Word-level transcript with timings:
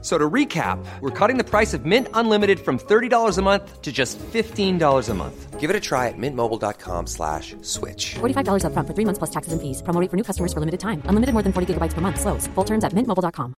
So 0.00 0.16
to 0.16 0.30
recap, 0.30 0.78
we're 1.00 1.10
cutting 1.10 1.38
the 1.38 1.44
price 1.44 1.74
of 1.74 1.84
Mint 1.84 2.06
Unlimited 2.14 2.60
from 2.60 2.78
$30 2.78 3.36
a 3.36 3.42
month 3.42 3.82
to 3.82 3.90
just 3.90 4.16
$15 4.18 5.08
a 5.08 5.14
month. 5.14 5.58
Give 5.58 5.70
it 5.70 5.74
a 5.74 5.80
try 5.80 6.06
at 6.06 6.14
mintmobile.com 6.16 7.08
slash 7.08 7.56
switch. 7.62 8.14
$45 8.20 8.62
upfront 8.62 8.86
for 8.86 8.94
three 8.94 9.04
months 9.04 9.18
plus 9.18 9.30
taxes 9.30 9.52
and 9.52 9.60
fees. 9.60 9.82
Promo 9.82 10.00
rate 10.00 10.08
for 10.08 10.16
new 10.16 10.22
customers 10.22 10.52
for 10.52 10.60
limited 10.60 10.78
time. 10.78 11.02
Unlimited 11.06 11.32
more 11.34 11.42
than 11.42 11.52
40 11.52 11.74
gigabytes 11.74 11.94
per 11.94 12.00
month. 12.00 12.20
Slows. 12.20 12.46
Full 12.54 12.64
terms 12.64 12.84
at 12.84 12.92
mintmobile.com. 12.92 13.54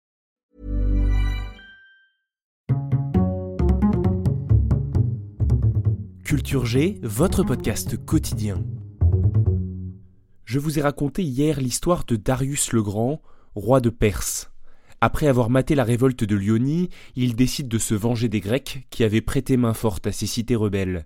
Culture 6.24 6.64
G, 6.64 7.00
votre 7.02 7.44
podcast 7.44 7.98
quotidien. 8.06 8.64
Je 10.46 10.60
vous 10.60 10.80
ai 10.80 10.82
raconté 10.82 11.24
hier 11.24 11.60
l'histoire 11.60 12.06
de 12.06 12.16
Darius 12.16 12.72
le 12.72 12.82
Grand, 12.84 13.20
roi 13.56 13.82
de 13.82 13.90
Perse. 13.90 14.52
Après 15.02 15.28
avoir 15.28 15.50
maté 15.50 15.76
la 15.76 15.86
révolte 15.86 16.26
de 16.26 16.36
Lyonie, 16.36 16.90
il 17.16 17.36
décide 17.36 17.70
de 17.70 17.78
se 17.78 17.94
venger 17.94 18.28
des 18.28 18.42
Grecs 18.42 18.86
qui 18.90 19.04
avaient 19.04 19.22
prêté 19.22 19.56
main 19.56 19.74
forte 19.74 20.08
à 20.08 20.12
ces 20.12 20.28
cités 20.28 20.58
rebelles. 20.58 21.06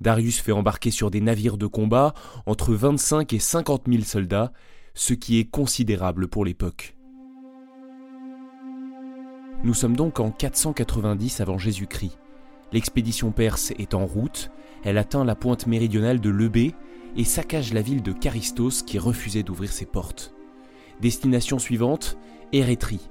Darius 0.00 0.40
fait 0.40 0.52
embarquer 0.52 0.90
sur 0.90 1.10
des 1.10 1.20
navires 1.20 1.58
de 1.58 1.66
combat 1.66 2.14
entre 2.46 2.74
25 2.74 3.32
et 3.32 3.38
50 3.38 3.84
000 3.88 4.02
soldats, 4.04 4.52
ce 4.94 5.12
qui 5.12 5.38
est 5.38 5.44
considérable 5.44 6.28
pour 6.28 6.44
l'époque. 6.44 6.96
Nous 9.64 9.74
sommes 9.74 9.96
donc 9.96 10.20
en 10.20 10.30
490 10.30 11.40
avant 11.40 11.58
Jésus-Christ. 11.58 12.18
L'expédition 12.72 13.32
perse 13.32 13.72
est 13.78 13.94
en 13.94 14.06
route, 14.06 14.50
elle 14.82 14.98
atteint 14.98 15.24
la 15.24 15.34
pointe 15.34 15.66
méridionale 15.66 16.20
de 16.20 16.30
Lebé 16.30 16.74
et 17.16 17.24
saccage 17.24 17.72
la 17.72 17.82
ville 17.82 18.02
de 18.02 18.12
Charistos 18.12 18.82
qui 18.86 18.98
refusait 18.98 19.42
d'ouvrir 19.42 19.72
ses 19.72 19.86
portes. 19.86 20.34
Destination 21.00 21.58
suivante, 21.58 22.18
Érétrie. 22.52 23.08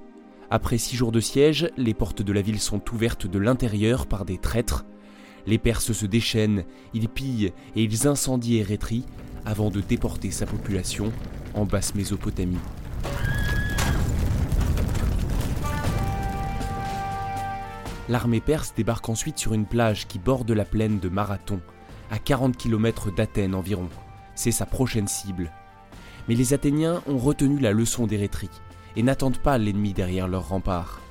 Après 0.51 0.77
six 0.77 0.95
jours 0.95 1.11
de 1.11 1.19
siège, 1.19 1.69
les 1.75 1.95
portes 1.95 2.21
de 2.21 2.31
la 2.31 2.41
ville 2.41 2.59
sont 2.59 2.81
ouvertes 2.93 3.25
de 3.25 3.39
l'intérieur 3.39 4.05
par 4.05 4.25
des 4.25 4.37
traîtres. 4.37 4.85
Les 5.47 5.57
Perses 5.57 5.91
se 5.91 6.05
déchaînent, 6.05 6.65
ils 6.93 7.09
pillent 7.09 7.51
et 7.75 7.83
ils 7.83 8.07
incendient 8.07 8.59
Érétrie 8.59 9.05
avant 9.45 9.69
de 9.69 9.81
déporter 9.81 10.31
sa 10.31 10.45
population 10.45 11.11
en 11.55 11.65
basse 11.65 11.95
Mésopotamie. 11.95 12.59
L'armée 18.07 18.41
perse 18.41 18.73
débarque 18.75 19.09
ensuite 19.09 19.39
sur 19.39 19.55
une 19.55 19.65
plage 19.65 20.07
qui 20.07 20.19
borde 20.19 20.51
la 20.51 20.65
plaine 20.65 20.99
de 20.99 21.09
Marathon, 21.09 21.59
à 22.11 22.19
40 22.19 22.55
km 22.55 23.09
d'Athènes 23.11 23.55
environ. 23.55 23.89
C'est 24.35 24.51
sa 24.51 24.67
prochaine 24.67 25.07
cible. 25.07 25.51
Mais 26.27 26.35
les 26.35 26.53
Athéniens 26.53 27.01
ont 27.07 27.17
retenu 27.17 27.57
la 27.57 27.71
leçon 27.71 28.05
d'Érétrie 28.05 28.49
et 28.95 29.03
n'attendent 29.03 29.39
pas 29.39 29.57
l'ennemi 29.57 29.93
derrière 29.93 30.27
leurs 30.27 30.49
remparts. 30.49 31.01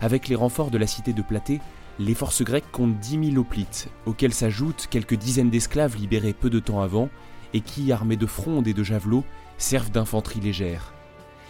Avec 0.00 0.28
les 0.28 0.34
renforts 0.34 0.70
de 0.70 0.78
la 0.78 0.86
cité 0.86 1.12
de 1.12 1.22
Platée, 1.22 1.60
les 1.98 2.14
forces 2.14 2.42
grecques 2.42 2.70
comptent 2.72 2.98
10 2.98 3.30
000 3.30 3.40
hoplites, 3.40 3.88
auxquels 4.04 4.34
s'ajoutent 4.34 4.86
quelques 4.90 5.14
dizaines 5.14 5.50
d'esclaves 5.50 5.96
libérés 5.96 6.34
peu 6.34 6.50
de 6.50 6.60
temps 6.60 6.82
avant 6.82 7.08
et 7.54 7.60
qui, 7.60 7.92
armés 7.92 8.16
de 8.16 8.26
frondes 8.26 8.68
et 8.68 8.74
de 8.74 8.82
javelots, 8.82 9.24
servent 9.56 9.90
d'infanterie 9.90 10.40
légère. 10.40 10.92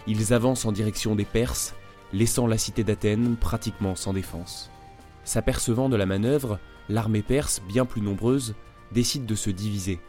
Ils 0.07 0.33
avancent 0.33 0.65
en 0.65 0.71
direction 0.71 1.15
des 1.15 1.25
Perses, 1.25 1.75
laissant 2.13 2.47
la 2.47 2.57
cité 2.57 2.85
d'Athènes 2.85 3.35
pratiquement 3.35 3.95
sans 3.95 4.13
défense. 4.13 4.71
S'apercevant 5.25 5.89
de 5.89 5.97
la 5.97 6.05
manœuvre, 6.05 6.59
l'armée 6.87 7.23
perse, 7.23 7.61
bien 7.67 7.85
plus 7.85 8.01
nombreuse, 8.01 8.55
décide 8.93 9.25
de 9.25 9.35
se 9.35 9.49
diviser. 9.49 9.99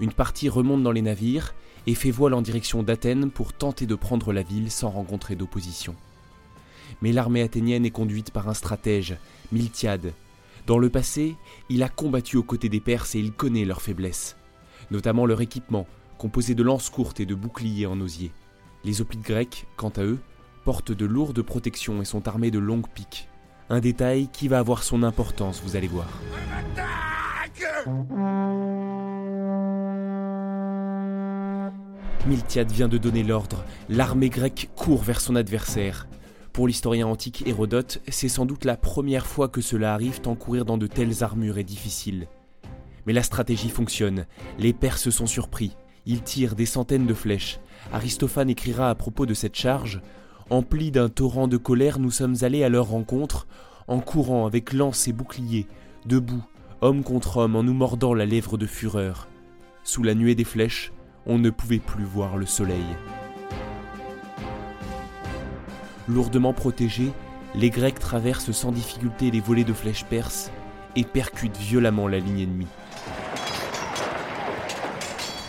Une 0.00 0.12
partie 0.12 0.48
remonte 0.48 0.82
dans 0.82 0.92
les 0.92 1.02
navires 1.02 1.54
et 1.86 1.94
fait 1.94 2.10
voile 2.10 2.34
en 2.34 2.42
direction 2.42 2.82
d'Athènes 2.82 3.30
pour 3.30 3.52
tenter 3.52 3.86
de 3.86 3.94
prendre 3.94 4.32
la 4.32 4.42
ville 4.42 4.70
sans 4.70 4.90
rencontrer 4.90 5.36
d'opposition. 5.36 5.94
Mais 7.02 7.12
l'armée 7.12 7.42
athénienne 7.42 7.84
est 7.84 7.90
conduite 7.90 8.30
par 8.30 8.48
un 8.48 8.54
stratège, 8.54 9.16
Miltiade. 9.52 10.12
Dans 10.66 10.78
le 10.78 10.88
passé, 10.88 11.36
il 11.68 11.82
a 11.82 11.88
combattu 11.88 12.36
aux 12.36 12.42
côtés 12.42 12.68
des 12.68 12.80
Perses 12.80 13.14
et 13.14 13.18
il 13.18 13.32
connaît 13.32 13.64
leurs 13.64 13.82
faiblesses, 13.82 14.36
notamment 14.90 15.26
leur 15.26 15.40
équipement, 15.40 15.86
composé 16.18 16.54
de 16.54 16.62
lances 16.62 16.88
courtes 16.88 17.20
et 17.20 17.26
de 17.26 17.34
boucliers 17.34 17.86
en 17.86 18.00
osier. 18.00 18.32
Les 18.84 19.00
hoplites 19.00 19.22
grecs, 19.24 19.66
quant 19.76 19.90
à 19.90 20.02
eux, 20.02 20.18
portent 20.64 20.92
de 20.92 21.04
lourdes 21.04 21.42
protections 21.42 22.00
et 22.00 22.06
sont 22.06 22.26
armés 22.28 22.50
de 22.50 22.58
longues 22.58 22.88
piques. 22.88 23.28
Un 23.68 23.80
détail 23.80 24.28
qui 24.32 24.48
va 24.48 24.58
avoir 24.58 24.82
son 24.82 25.02
importance, 25.02 25.62
vous 25.64 25.76
allez 25.76 25.88
voir. 25.88 26.08
Miltiade 32.26 32.72
vient 32.72 32.88
de 32.88 32.96
donner 32.96 33.22
l'ordre. 33.22 33.64
L'armée 33.90 34.30
grecque 34.30 34.70
court 34.74 35.02
vers 35.02 35.20
son 35.20 35.36
adversaire. 35.36 36.08
Pour 36.54 36.66
l'historien 36.66 37.06
antique 37.06 37.46
Hérodote, 37.46 38.00
c'est 38.08 38.30
sans 38.30 38.46
doute 38.46 38.64
la 38.64 38.78
première 38.78 39.26
fois 39.26 39.48
que 39.48 39.60
cela 39.60 39.92
arrive 39.92 40.22
tant 40.22 40.34
courir 40.34 40.64
dans 40.64 40.78
de 40.78 40.86
telles 40.86 41.22
armures 41.22 41.58
est 41.58 41.64
difficile. 41.64 42.26
Mais 43.06 43.12
la 43.12 43.22
stratégie 43.22 43.68
fonctionne. 43.68 44.24
Les 44.58 44.72
Perses 44.72 45.10
sont 45.10 45.26
surpris. 45.26 45.76
Ils 46.06 46.22
tirent 46.22 46.54
des 46.54 46.64
centaines 46.64 47.06
de 47.06 47.12
flèches. 47.12 47.60
Aristophane 47.92 48.48
écrira 48.48 48.88
à 48.88 48.94
propos 48.94 49.26
de 49.26 49.34
cette 49.34 49.56
charge 49.56 50.00
Emplis 50.48 50.90
d'un 50.90 51.10
torrent 51.10 51.48
de 51.48 51.58
colère, 51.58 51.98
nous 51.98 52.10
sommes 52.10 52.36
allés 52.40 52.64
à 52.64 52.70
leur 52.70 52.88
rencontre, 52.88 53.46
en 53.86 54.00
courant 54.00 54.46
avec 54.46 54.72
lance 54.72 55.08
et 55.08 55.12
bouclier, 55.12 55.66
debout, 56.06 56.44
homme 56.80 57.02
contre 57.02 57.38
homme, 57.38 57.56
en 57.56 57.62
nous 57.62 57.74
mordant 57.74 58.14
la 58.14 58.26
lèvre 58.26 58.56
de 58.56 58.66
fureur. 58.66 59.28
Sous 59.84 60.02
la 60.02 60.14
nuée 60.14 60.34
des 60.34 60.44
flèches, 60.44 60.92
on 61.26 61.38
ne 61.38 61.50
pouvait 61.50 61.78
plus 61.78 62.04
voir 62.04 62.36
le 62.36 62.46
soleil. 62.46 62.84
Lourdement 66.08 66.52
protégés, 66.52 67.12
les 67.54 67.70
Grecs 67.70 67.98
traversent 67.98 68.52
sans 68.52 68.72
difficulté 68.72 69.30
les 69.30 69.40
volées 69.40 69.64
de 69.64 69.72
flèches 69.72 70.04
perses 70.04 70.50
et 70.96 71.04
percutent 71.04 71.56
violemment 71.56 72.08
la 72.08 72.18
ligne 72.18 72.40
ennemie. 72.40 72.66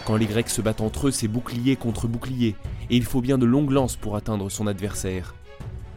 Quand 0.05 0.15
les 0.15 0.27
Grecs 0.27 0.49
se 0.49 0.61
battent 0.61 0.81
entre 0.81 1.07
eux, 1.07 1.11
c'est 1.11 1.27
bouclier 1.27 1.75
contre 1.75 2.07
bouclier, 2.07 2.55
et 2.89 2.95
il 2.95 3.03
faut 3.03 3.21
bien 3.21 3.39
de 3.39 3.45
longues 3.45 3.71
lances 3.71 3.95
pour 3.95 4.15
atteindre 4.15 4.49
son 4.49 4.67
adversaire. 4.67 5.33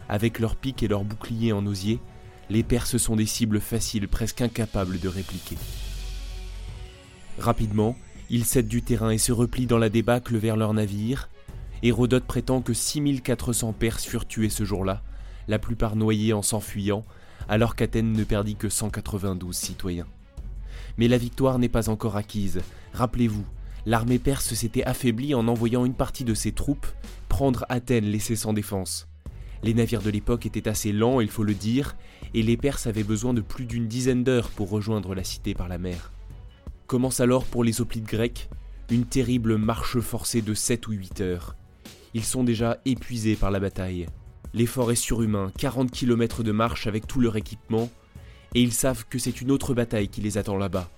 Avec 0.09 0.39
leurs 0.39 0.57
piques 0.57 0.83
et 0.83 0.89
leurs 0.89 1.05
boucliers 1.05 1.53
en 1.53 1.67
osier, 1.67 2.01
les 2.49 2.63
Perses 2.63 2.97
sont 2.97 3.17
des 3.17 3.27
cibles 3.27 3.61
faciles, 3.61 4.09
presque 4.09 4.41
incapables 4.41 4.99
de 4.99 5.09
répliquer. 5.09 5.59
Rapidement, 7.39 7.95
ils 8.31 8.45
cèdent 8.45 8.69
du 8.69 8.83
terrain 8.83 9.11
et 9.11 9.19
se 9.19 9.33
replient 9.33 9.67
dans 9.67 9.79
la 9.79 9.89
débâcle 9.89 10.37
vers 10.37 10.57
leurs 10.57 10.75
navires. 10.75 11.29
Hérodote 11.83 12.25
prétend 12.25 12.61
que 12.61 12.75
6400 12.75 13.73
Perses 13.73 14.05
furent 14.05 14.27
tués 14.27 14.51
ce 14.51 14.65
jour-là, 14.65 15.03
la 15.47 15.59
plupart 15.59 15.97
noyés 15.97 16.33
en 16.33 16.43
s'enfuyant, 16.43 17.05
alors 17.49 17.77
qu'Athènes 17.77 18.13
ne 18.13 18.25
perdit 18.25 18.57
que 18.57 18.69
192 18.69 19.57
citoyens. 19.57 20.07
Mais 20.99 21.09
la 21.09 21.19
victoire 21.19 21.59
n'est 21.59 21.69
pas 21.69 21.89
encore 21.89 22.17
acquise. 22.17 22.61
Rappelez-vous, 22.93 23.47
l'armée 23.87 24.19
perse 24.19 24.53
s'était 24.55 24.85
affaiblie 24.85 25.35
en 25.35 25.49
envoyant 25.49 25.85
une 25.85 25.95
partie 25.95 26.25
de 26.25 26.35
ses 26.35 26.53
troupes 26.53 26.87
prendre 27.29 27.65
Athènes 27.69 28.07
laissée 28.07 28.37
sans 28.37 28.53
défense. 28.53 29.07
Les 29.63 29.75
navires 29.75 30.03
de 30.03 30.11
l'époque 30.11 30.47
étaient 30.47 30.69
assez 30.69 30.93
lents, 30.93 31.21
il 31.21 31.31
faut 31.31 31.45
le 31.45 31.55
dire, 31.55 31.97
et 32.35 32.43
les 32.43 32.57
Perses 32.57 32.87
avaient 32.87 33.05
besoin 33.05 33.35
de 33.35 33.41
plus 33.41 33.65
d'une 33.65 33.89
dizaine 33.89 34.25
d'heures 34.25 34.51
pour 34.51 34.71
rejoindre 34.71 35.15
la 35.15 35.25
cité 35.25 35.55
par 35.55 35.69
la 35.69 35.79
mer. 35.79 36.13
Commence 36.89 37.21
alors 37.21 37.45
pour 37.45 37.65
les 37.65 37.83
hoplites 37.83 38.07
grecs 38.07 38.49
une 38.91 39.05
terrible 39.05 39.59
marche 39.59 40.01
forcée 40.01 40.41
de 40.41 40.55
7 40.55 40.89
ou 40.89 40.93
8 40.93 41.21
heures. 41.21 41.55
Ils 42.15 42.25
sont 42.25 42.45
déjà 42.45 42.79
épuisés 42.87 43.37
par 43.37 43.51
la 43.51 43.61
bataille. 43.61 44.07
L'effort 44.55 44.91
est 44.91 44.95
surhumain, 44.95 45.53
40 45.59 45.91
km 45.91 46.43
de 46.43 46.51
marche 46.51 46.87
avec 46.87 47.07
tout 47.07 47.21
leur 47.21 47.37
équipement, 47.37 47.91
et 48.55 48.63
ils 48.63 48.73
savent 48.73 49.05
que 49.07 49.19
c'est 49.19 49.43
une 49.43 49.51
autre 49.51 49.75
bataille 49.75 50.09
qui 50.09 50.23
les 50.23 50.39
attend 50.39 50.57
là-bas. 50.57 50.89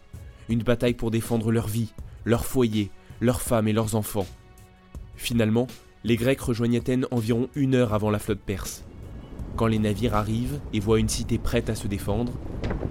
Une 0.49 0.63
bataille 0.63 0.95
pour 0.95 1.11
défendre 1.11 1.51
leur 1.51 1.67
vie, 1.67 1.93
leur 2.25 2.47
foyer, 2.47 2.93
leurs 3.21 3.43
femmes 3.43 3.67
et 3.67 3.73
leurs 3.73 3.97
enfants. 3.97 4.29
Finalement, 5.17 5.67
les 6.05 6.15
Grecs 6.15 6.41
rejoignent 6.41 6.79
Athènes 6.79 7.09
environ 7.11 7.49
une 7.57 7.75
heure 7.75 7.95
avant 7.95 8.13
la 8.13 8.21
flotte 8.21 8.39
perse. 8.39 8.85
Quand 9.57 9.67
les 9.67 9.81
navires 9.81 10.15
arrivent 10.15 10.61
et 10.73 10.79
voient 10.79 11.01
une 11.01 11.09
cité 11.09 11.37
prête 11.37 11.69
à 11.69 11.75
se 11.75 11.89
défendre, 11.89 12.35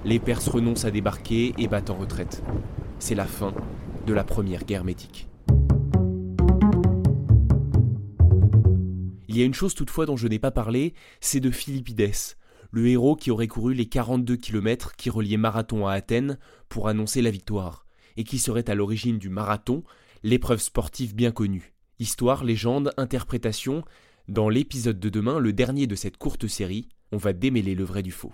les 0.04 0.20
Perses 0.20 0.50
renoncent 0.50 0.84
à 0.84 0.92
débarquer 0.92 1.54
et 1.58 1.70
battent 1.70 1.92
en 1.92 1.98
retraite. 1.98 2.44
C'est 3.00 3.16
la 3.16 3.26
fin 3.26 3.54
de 4.06 4.14
la 4.14 4.26
première 4.26 4.66
guerre 4.66 4.84
métique. 4.84 5.30
Il 9.30 9.38
y 9.38 9.42
a 9.42 9.46
une 9.46 9.54
chose 9.54 9.74
toutefois 9.74 10.06
dont 10.06 10.18
je 10.18 10.28
n'ai 10.28 10.38
pas 10.38 10.52
parlé, 10.52 10.94
c'est 11.22 11.40
de 11.40 11.50
Philippides, 11.50 12.12
le 12.72 12.88
héros 12.88 13.16
qui 13.16 13.32
aurait 13.32 13.48
couru 13.48 13.74
les 13.74 13.88
42 13.88 14.36
km 14.36 14.96
qui 14.98 15.10
reliaient 15.10 15.38
Marathon 15.38 15.88
à 15.88 15.94
Athènes 15.94 16.38
pour 16.68 16.90
annoncer 16.90 17.22
la 17.22 17.32
victoire, 17.32 17.86
et 18.18 18.26
qui 18.26 18.38
serait 18.38 18.70
à 18.70 18.76
l'origine 18.76 19.18
du 19.18 19.30
marathon, 19.30 19.84
l'épreuve 20.24 20.60
sportive 20.60 21.16
bien 21.16 21.32
connue. 21.32 21.74
Histoire, 22.00 22.44
légende, 22.44 22.94
interprétation, 22.98 23.84
Dans 24.28 24.50
l'épisode 24.50 25.00
de 25.00 25.10
demain, 25.10 25.40
le 25.40 25.54
dernier 25.54 25.88
de 25.88 25.96
cette 25.96 26.18
courte 26.18 26.48
série, 26.48 26.88
on 27.12 27.18
va 27.18 27.34
démêler 27.34 27.74
le 27.74 27.84
vrai 27.84 28.04
du 28.04 28.12
faux. 28.12 28.34